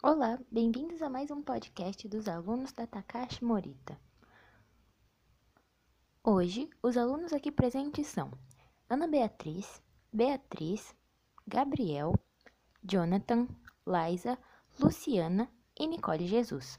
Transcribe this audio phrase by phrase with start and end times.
[0.00, 3.98] Olá, bem-vindos a mais um podcast dos alunos da Takashi Morita.
[6.22, 8.30] Hoje, os alunos aqui presentes são
[8.88, 9.82] Ana Beatriz,
[10.12, 10.94] Beatriz,
[11.44, 12.14] Gabriel,
[12.80, 13.48] Jonathan,
[13.84, 14.38] Liza,
[14.78, 16.78] Luciana e Nicole Jesus.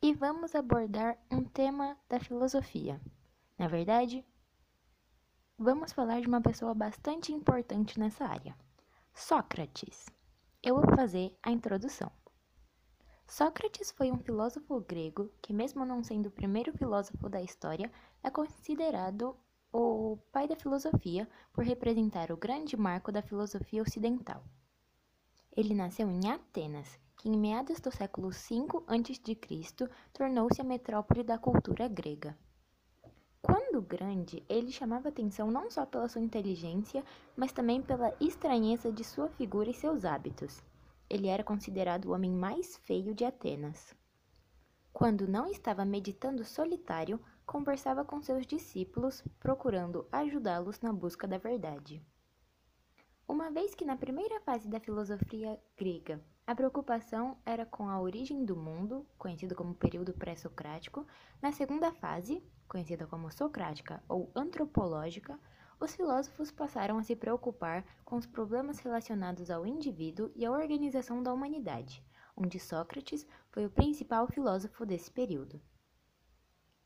[0.00, 3.00] E vamos abordar um tema da filosofia.
[3.58, 4.24] Na verdade,
[5.58, 8.56] vamos falar de uma pessoa bastante importante nessa área,
[9.12, 10.06] Sócrates.
[10.64, 12.08] Eu vou fazer a introdução.
[13.26, 17.90] Sócrates foi um filósofo grego que, mesmo não sendo o primeiro filósofo da história,
[18.22, 19.36] é considerado
[19.72, 24.44] o pai da filosofia por representar o grande marco da filosofia ocidental.
[25.50, 29.90] Ele nasceu em Atenas, que em meados do século V a.C.
[30.12, 32.38] tornou-se a metrópole da cultura grega.
[33.82, 37.04] Grande, ele chamava atenção não só pela sua inteligência,
[37.36, 40.62] mas também pela estranheza de sua figura e seus hábitos.
[41.10, 43.94] Ele era considerado o homem mais feio de Atenas.
[44.92, 52.02] Quando não estava meditando solitário, conversava com seus discípulos, procurando ajudá-los na busca da verdade.
[53.26, 58.44] Uma vez que na primeira fase da filosofia grega a preocupação era com a origem
[58.44, 61.06] do mundo, conhecido como período pré-socrático,
[61.40, 65.38] na segunda fase, conhecida como socrática ou antropológica,
[65.78, 71.22] os filósofos passaram a se preocupar com os problemas relacionados ao indivíduo e à organização
[71.22, 72.02] da humanidade,
[72.34, 75.60] onde Sócrates foi o principal filósofo desse período.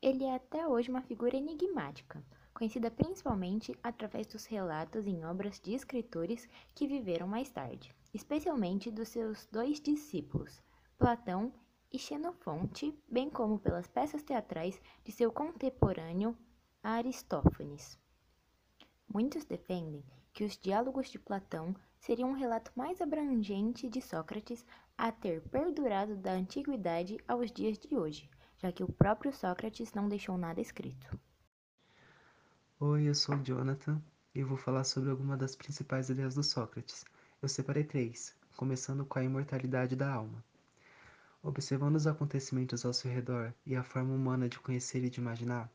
[0.00, 5.74] Ele é até hoje uma figura enigmática, conhecida principalmente através dos relatos em obras de
[5.74, 10.62] escritores que viveram mais tarde, especialmente dos seus dois discípulos,
[10.96, 11.52] Platão
[11.92, 16.36] e Xenofonte, bem como pelas peças teatrais de seu contemporâneo
[16.82, 17.98] Aristófanes.
[19.06, 24.64] Muitos defendem que os diálogos de Platão seriam um relato mais abrangente de Sócrates
[24.96, 30.08] a ter perdurado da antiguidade aos dias de hoje, já que o próprio Sócrates não
[30.08, 31.20] deixou nada escrito.
[32.80, 34.02] Oi, eu sou o Jonathan
[34.34, 37.04] e vou falar sobre algumas das principais ideias do Sócrates.
[37.42, 40.42] Eu separei três, começando com a imortalidade da alma.
[41.44, 45.68] Observando os acontecimentos ao seu redor e a forma humana de conhecer e de imaginar,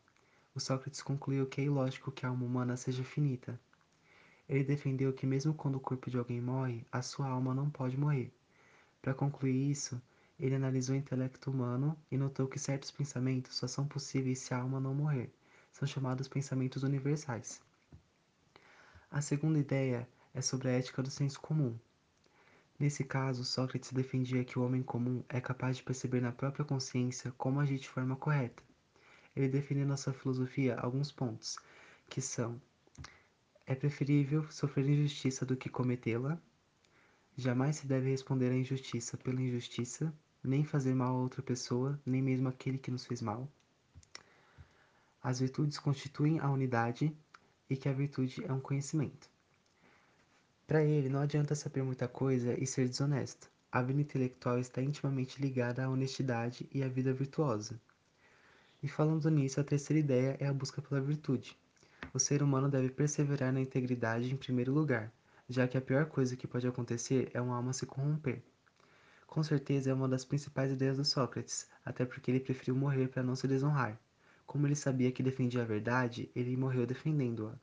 [0.56, 3.60] o Sócrates concluiu que é ilógico que a alma humana seja finita.
[4.48, 7.98] Ele defendeu que mesmo quando o corpo de alguém morre, a sua alma não pode
[7.98, 8.32] morrer.
[9.02, 10.02] Para concluir isso,
[10.40, 14.60] ele analisou o intelecto humano e notou que certos pensamentos só são possíveis se a
[14.60, 15.30] alma não morrer.
[15.74, 17.62] São chamados pensamentos universais.
[19.12, 21.78] A segunda ideia é sobre a ética do senso comum.
[22.80, 27.34] Nesse caso, Sócrates defendia que o homem comum é capaz de perceber na própria consciência
[27.36, 28.62] como agir de forma correta.
[29.36, 31.58] Ele definiu na sua filosofia alguns pontos,
[32.08, 32.62] que são:
[33.66, 36.40] é preferível sofrer injustiça do que cometê-la,
[37.36, 40.14] jamais se deve responder à injustiça pela injustiça,
[40.44, 43.52] nem fazer mal a outra pessoa, nem mesmo aquele que nos fez mal.
[45.22, 47.12] As virtudes constituem a unidade
[47.68, 49.30] e que a virtude é um conhecimento.
[50.68, 53.50] Para ele, não adianta saber muita coisa e ser desonesto.
[53.72, 57.80] A vida intelectual está intimamente ligada à honestidade e à vida virtuosa.
[58.84, 61.58] E falando nisso, a terceira ideia é a busca pela virtude.
[62.14, 65.10] O ser humano deve perseverar na integridade em primeiro lugar,
[65.48, 68.44] já que a pior coisa que pode acontecer é uma alma se corromper.
[69.26, 73.24] Com certeza é uma das principais ideias do Sócrates, até porque ele preferiu morrer para
[73.24, 73.98] não se desonrar.
[74.46, 77.58] Como ele sabia que defendia a verdade, ele morreu defendendo-a.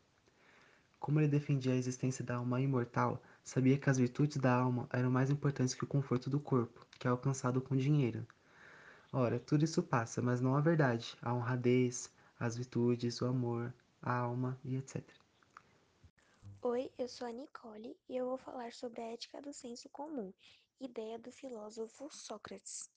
[1.04, 5.10] Como ele defendia a existência da alma imortal, sabia que as virtudes da alma eram
[5.10, 8.26] mais importantes que o conforto do corpo, que é alcançado com dinheiro.
[9.12, 12.10] Ora, tudo isso passa, mas não a verdade, a honradez,
[12.41, 13.70] as virtudes, o amor,
[14.00, 15.04] a alma e etc.
[16.62, 20.32] Oi, eu sou a Nicole e eu vou falar sobre a ética do senso comum,
[20.81, 22.88] ideia do filósofo Sócrates.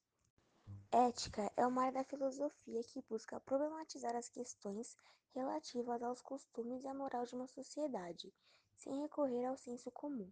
[0.94, 4.96] Ética é uma área da filosofia que busca problematizar as questões
[5.34, 8.34] relativas aos costumes e à moral de uma sociedade,
[8.76, 10.32] sem recorrer ao senso comum.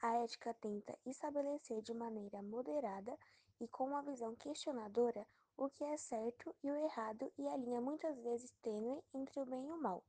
[0.00, 3.18] A ética tenta estabelecer de maneira moderada
[3.60, 5.26] e com uma visão questionadora
[5.56, 9.46] o que é certo e o errado e a linha muitas vezes tênue entre o
[9.46, 10.04] bem e o mal.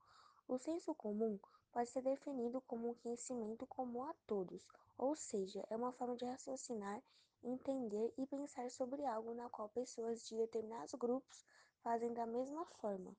[0.48, 1.40] O senso comum
[1.72, 4.68] pode ser definido como um conhecimento comum a todos,
[4.98, 7.02] ou seja, é uma forma de raciocinar
[7.46, 11.46] entender e pensar sobre algo na qual pessoas de determinados grupos
[11.84, 13.16] fazem da mesma forma.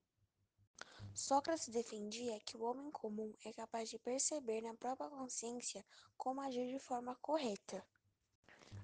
[1.17, 5.83] Sócrates defendia que o homem comum é capaz de perceber na própria consciência
[6.15, 7.83] como agir de forma correta.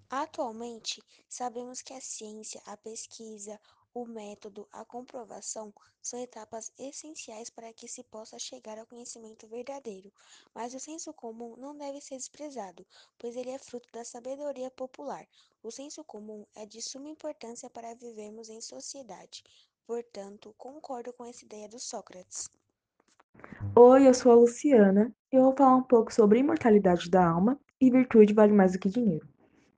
[0.08, 3.60] Atualmente, sabemos que a ciência, a pesquisa,
[3.92, 10.10] o método, a comprovação são etapas essenciais para que se possa chegar ao conhecimento verdadeiro,
[10.54, 12.86] mas o senso comum não deve ser desprezado,
[13.18, 15.28] pois ele é fruto da sabedoria popular.
[15.62, 19.44] O senso comum é de suma importância para vivermos em sociedade.
[19.92, 22.48] Portanto, concordo com essa ideia do Sócrates.
[23.76, 27.90] Oi, eu sou a Luciana eu vou falar um pouco sobre imortalidade da alma e
[27.90, 29.28] virtude vale mais do que dinheiro.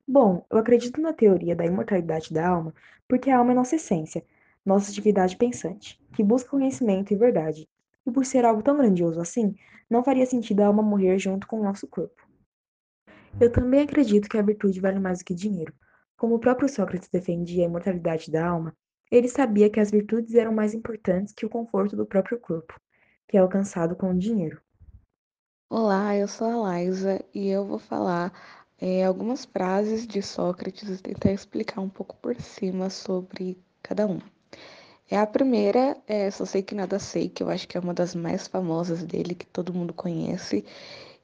[0.06, 2.72] Bom, eu acredito na teoria da imortalidade da alma
[3.08, 4.24] porque a alma é nossa essência,
[4.64, 7.68] nossa atividade pensante, que busca conhecimento e verdade.
[8.06, 9.56] E por ser algo tão grandioso assim,
[9.90, 12.24] não faria sentido a alma morrer junto com o nosso corpo.
[13.40, 15.74] Eu também acredito que a virtude vale mais do que dinheiro.
[16.16, 18.72] Como o próprio Sócrates defendia a imortalidade da alma,
[19.10, 22.78] ele sabia que as virtudes eram mais importantes que o conforto do próprio corpo,
[23.28, 24.60] que é alcançado com o dinheiro.
[25.68, 28.32] Olá, eu sou a Laísa e eu vou falar
[28.78, 34.22] é, algumas frases de Sócrates e tentar explicar um pouco por cima sobre cada uma.
[35.10, 37.92] É a primeira, é Só Sei Que Nada Sei, que eu acho que é uma
[37.92, 40.64] das mais famosas dele, que todo mundo conhece.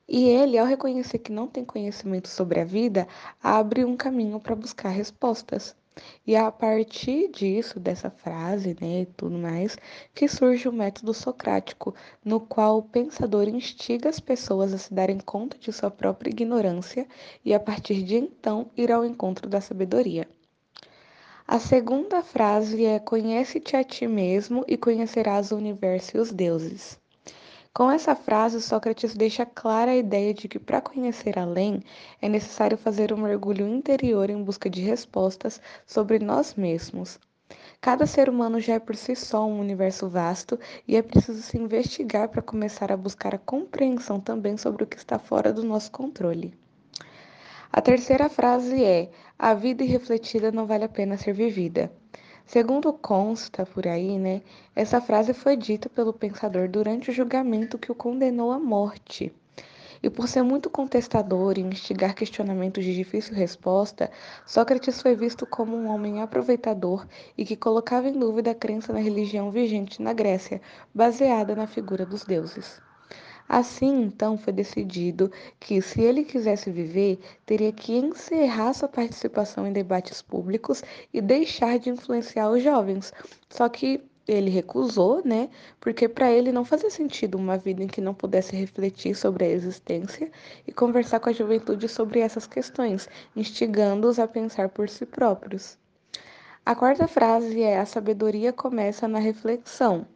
[0.09, 3.09] E ele, ao reconhecer que não tem conhecimento sobre a vida,
[3.43, 5.75] abre um caminho para buscar respostas.
[6.27, 9.77] E a partir disso, dessa frase, né, e tudo mais,
[10.15, 11.95] que surge o método socrático,
[12.25, 17.07] no qual o pensador instiga as pessoas a se darem conta de sua própria ignorância
[17.45, 20.29] e a partir de então ir ao encontro da sabedoria.
[21.47, 26.97] A segunda frase é: Conhece-te a ti mesmo e conhecerás o universo e os deuses.
[27.73, 31.81] Com essa frase, Sócrates deixa clara a ideia de que para conhecer além
[32.21, 37.21] é necessário fazer um mergulho interior em busca de respostas sobre nós mesmos.
[37.81, 41.57] Cada ser humano já é por si só um universo vasto e é preciso se
[41.57, 45.93] investigar para começar a buscar a compreensão também sobre o que está fora do nosso
[45.93, 46.53] controle.
[47.73, 51.93] A terceira frase é: A vida irrefletida não vale a pena ser vivida.
[52.53, 54.43] Segundo consta por aí, né,
[54.75, 59.33] essa frase foi dita pelo pensador durante o julgamento que o condenou à morte.
[60.03, 64.11] E por ser muito contestador e instigar questionamentos de difícil resposta,
[64.45, 67.07] Sócrates foi visto como um homem aproveitador
[67.39, 70.61] e que colocava em dúvida a crença na religião vigente na Grécia,
[70.93, 72.83] baseada na figura dos deuses.
[73.53, 79.73] Assim, então, foi decidido que, se ele quisesse viver, teria que encerrar sua participação em
[79.73, 83.13] debates públicos e deixar de influenciar os jovens.
[83.49, 85.51] Só que ele recusou, né?
[85.81, 89.51] Porque para ele não fazia sentido uma vida em que não pudesse refletir sobre a
[89.51, 90.31] existência
[90.65, 95.77] e conversar com a juventude sobre essas questões, instigando-os a pensar por si próprios.
[96.65, 100.07] A quarta frase é: a sabedoria começa na reflexão.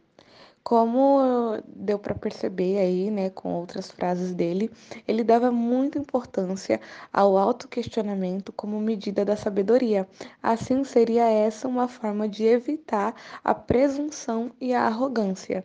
[0.65, 4.71] Como deu para perceber aí, né, com outras frases dele,
[5.07, 6.81] ele dava muita importância
[7.13, 10.07] ao autoquestionamento como medida da sabedoria.
[10.41, 13.13] Assim, seria essa uma forma de evitar
[13.43, 15.63] a presunção e a arrogância.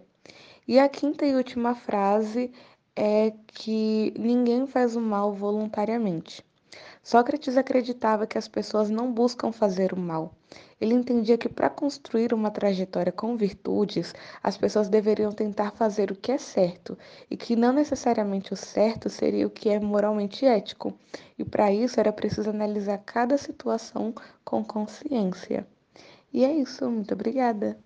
[0.69, 2.53] E a quinta e última frase
[2.95, 6.45] é que ninguém faz o mal voluntariamente.
[7.03, 10.35] Sócrates acreditava que as pessoas não buscam fazer o mal.
[10.81, 16.15] Ele entendia que para construir uma trajetória com virtudes, as pessoas deveriam tentar fazer o
[16.15, 16.97] que é certo
[17.31, 20.93] e que não necessariamente o certo seria o que é moralmente ético.
[21.39, 24.15] E para isso era preciso analisar cada situação
[24.45, 25.67] com consciência.
[26.33, 27.79] E é isso, muito obrigada.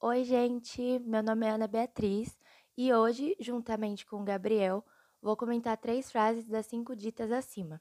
[0.00, 2.38] Oi, gente, meu nome é Ana Beatriz
[2.76, 4.82] e hoje, juntamente com o Gabriel,
[5.22, 7.80] Vou comentar três frases das cinco ditas acima.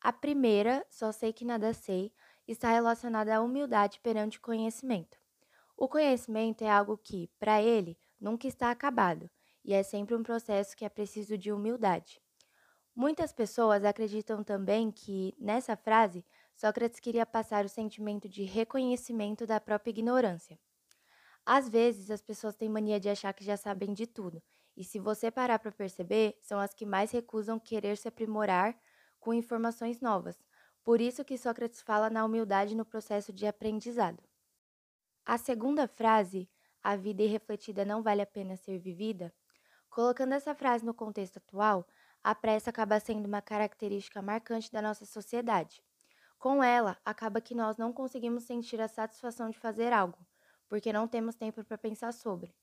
[0.00, 2.10] A primeira, só sei que nada sei,
[2.48, 5.18] está relacionada à humildade perante o conhecimento.
[5.76, 9.28] O conhecimento é algo que, para ele, nunca está acabado
[9.62, 12.20] e é sempre um processo que é preciso de humildade.
[12.94, 19.60] Muitas pessoas acreditam também que, nessa frase, Sócrates queria passar o sentimento de reconhecimento da
[19.60, 20.58] própria ignorância.
[21.44, 24.42] Às vezes, as pessoas têm mania de achar que já sabem de tudo
[24.76, 28.76] e se você parar para perceber, são as que mais recusam querer se aprimorar
[29.20, 30.36] com informações novas.
[30.82, 34.22] Por isso que Sócrates fala na humildade no processo de aprendizado.
[35.24, 36.50] A segunda frase,
[36.82, 39.32] a vida irrefletida não vale a pena ser vivida,
[39.88, 41.86] colocando essa frase no contexto atual,
[42.22, 45.82] a pressa acaba sendo uma característica marcante da nossa sociedade.
[46.38, 50.18] Com ela, acaba que nós não conseguimos sentir a satisfação de fazer algo,
[50.68, 52.54] porque não temos tempo para pensar sobre.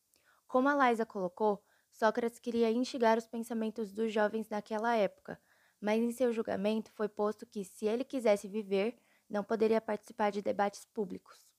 [0.48, 5.40] Como a Liza colocou, Sócrates queria instigar os pensamentos dos jovens naquela época,
[5.80, 8.98] mas em seu julgamento foi posto que, se ele quisesse viver,
[9.30, 11.50] não poderia participar de debates públicos.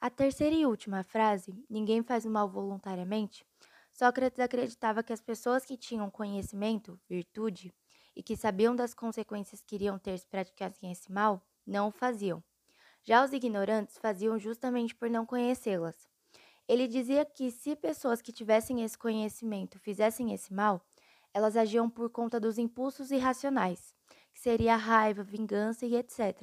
[0.00, 3.46] A terceira e última frase, ninguém faz o mal voluntariamente,
[3.92, 7.74] Sócrates acreditava que as pessoas que tinham conhecimento, virtude,
[8.16, 12.42] e que sabiam das consequências que iriam ter se praticassem esse mal, não o faziam.
[13.02, 16.08] Já os ignorantes faziam justamente por não conhecê-las.
[16.72, 20.80] Ele dizia que se pessoas que tivessem esse conhecimento fizessem esse mal,
[21.34, 23.94] elas agiam por conta dos impulsos irracionais,
[24.32, 26.34] que seria raiva, vingança e etc.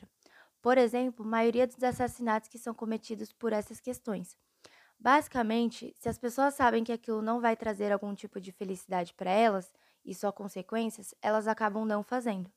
[0.62, 4.38] Por exemplo, a maioria dos assassinatos que são cometidos por essas questões.
[5.00, 9.32] Basicamente, se as pessoas sabem que aquilo não vai trazer algum tipo de felicidade para
[9.32, 9.74] elas
[10.06, 12.52] e só consequências, elas acabam não fazendo.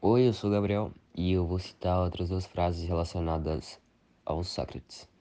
[0.00, 3.80] Oi, eu sou o Gabriel e eu vou citar outras duas frases relacionadas
[4.26, 5.13] ao Sócrates.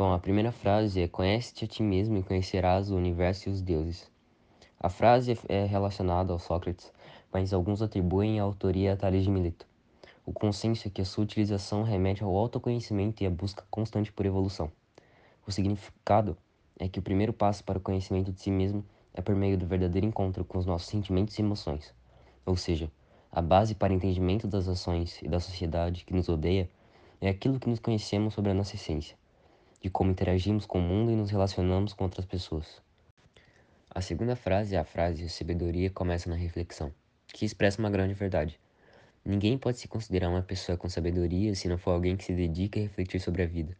[0.00, 3.60] Bom, a primeira frase é: Conhece-te a ti mesmo e conhecerás o universo e os
[3.60, 4.10] deuses.
[4.80, 6.90] A frase é relacionada ao Sócrates,
[7.30, 9.66] mas alguns atribuem a autoria a Tales de Mileto.
[10.24, 14.24] O consenso é que a sua utilização remete ao autoconhecimento e à busca constante por
[14.24, 14.72] evolução.
[15.46, 16.34] O significado
[16.78, 19.66] é que o primeiro passo para o conhecimento de si mesmo é por meio do
[19.66, 21.92] verdadeiro encontro com os nossos sentimentos e emoções.
[22.46, 22.90] Ou seja,
[23.30, 26.70] a base para o entendimento das ações e da sociedade que nos odeia
[27.20, 29.19] é aquilo que nos conhecemos sobre a nossa essência,
[29.80, 32.82] de como interagimos com o mundo e nos relacionamos com outras pessoas.
[33.90, 36.92] A segunda frase é a frase sabedoria começa na reflexão,
[37.26, 38.60] que expressa uma grande verdade.
[39.24, 42.78] Ninguém pode se considerar uma pessoa com sabedoria se não for alguém que se dedica
[42.78, 43.76] a refletir sobre a vida.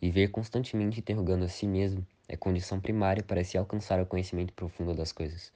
[0.00, 4.94] Viver constantemente interrogando a si mesmo é condição primária para se alcançar o conhecimento profundo
[4.94, 5.52] das coisas.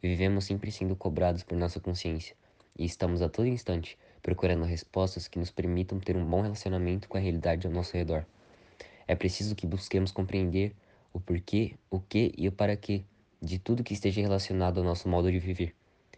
[0.00, 2.34] Vivemos sempre sendo cobrados por nossa consciência
[2.78, 7.18] e estamos a todo instante procurando respostas que nos permitam ter um bom relacionamento com
[7.18, 8.24] a realidade ao nosso redor.
[9.06, 10.74] É preciso que busquemos compreender
[11.12, 13.04] o porquê, o que e o para quê
[13.40, 15.74] de tudo que esteja relacionado ao nosso modo de viver.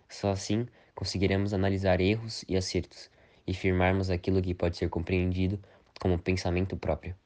[0.08, 3.10] Só assim conseguiremos analisar erros e acertos
[3.46, 5.58] e firmarmos aquilo que pode ser compreendido
[6.00, 7.16] como pensamento próprio.